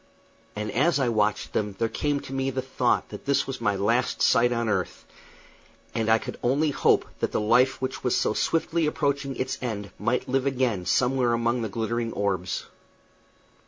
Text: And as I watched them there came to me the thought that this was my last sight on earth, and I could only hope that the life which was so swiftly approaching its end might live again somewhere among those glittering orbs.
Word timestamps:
And 0.55 0.71
as 0.71 0.99
I 0.99 1.09
watched 1.09 1.53
them 1.53 1.75
there 1.77 1.87
came 1.87 2.21
to 2.21 2.33
me 2.33 2.49
the 2.49 2.63
thought 2.63 3.09
that 3.09 3.27
this 3.27 3.45
was 3.45 3.61
my 3.61 3.75
last 3.75 4.19
sight 4.23 4.51
on 4.51 4.67
earth, 4.67 5.05
and 5.93 6.09
I 6.09 6.17
could 6.17 6.39
only 6.41 6.71
hope 6.71 7.05
that 7.19 7.31
the 7.31 7.39
life 7.39 7.79
which 7.79 8.03
was 8.03 8.17
so 8.17 8.33
swiftly 8.33 8.87
approaching 8.87 9.35
its 9.35 9.59
end 9.61 9.91
might 9.99 10.27
live 10.27 10.47
again 10.47 10.87
somewhere 10.87 11.33
among 11.33 11.61
those 11.61 11.69
glittering 11.69 12.13
orbs. 12.13 12.65